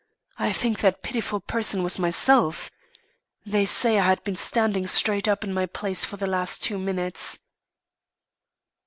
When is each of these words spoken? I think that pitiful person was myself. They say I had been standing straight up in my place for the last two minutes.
I 0.39 0.51
think 0.51 0.79
that 0.79 1.03
pitiful 1.03 1.39
person 1.39 1.83
was 1.83 1.99
myself. 1.99 2.71
They 3.45 3.65
say 3.65 3.99
I 3.99 4.05
had 4.07 4.23
been 4.23 4.35
standing 4.35 4.87
straight 4.87 5.27
up 5.27 5.43
in 5.43 5.53
my 5.53 5.67
place 5.67 6.05
for 6.05 6.17
the 6.17 6.25
last 6.25 6.63
two 6.63 6.79
minutes. 6.79 7.37